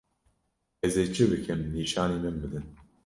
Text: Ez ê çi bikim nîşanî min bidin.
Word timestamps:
Ez 0.85 0.93
ê 1.01 1.05
çi 1.13 1.25
bikim 1.31 1.59
nîşanî 1.75 2.17
min 2.23 2.35
bidin. 2.41 2.65